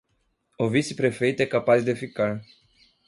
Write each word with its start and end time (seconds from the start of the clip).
O 0.57 0.67
vice-prefeito 0.67 1.41
é 1.41 1.45
capaz 1.45 1.85
de 1.85 1.95
ficar 1.95 2.41